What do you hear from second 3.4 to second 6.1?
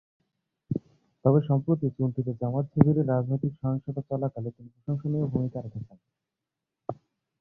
সহিংসতা চলাকালে তিনি প্রশংসনীয় ভূমিকা রেখেছেন।